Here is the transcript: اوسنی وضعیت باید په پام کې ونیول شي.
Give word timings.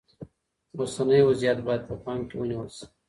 اوسنی 0.77 1.21
وضعیت 1.29 1.57
باید 1.67 1.81
په 1.89 1.95
پام 2.03 2.19
کې 2.27 2.35
ونیول 2.37 2.69
شي. 2.75 2.85